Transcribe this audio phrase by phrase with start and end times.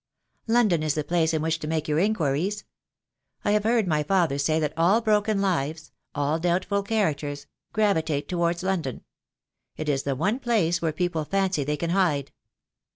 [0.47, 2.63] London is the place in which to make your inquiries.
[3.45, 8.37] I have heard my father say that all broken lives— all doubtful characters— gravitate to
[8.39, 9.03] wards London.
[9.77, 12.31] It is the one place where people fancy they can hide."